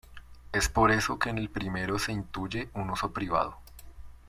[0.51, 3.59] Es por eso que en el primero se intuye un uso privado.